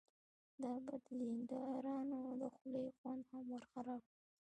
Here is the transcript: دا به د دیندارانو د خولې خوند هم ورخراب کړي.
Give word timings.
دا 0.61 0.73
به 0.85 0.95
د 1.05 1.09
دیندارانو 1.21 2.19
د 2.41 2.43
خولې 2.55 2.85
خوند 2.97 3.23
هم 3.31 3.43
ورخراب 3.55 4.01
کړي. 4.11 4.29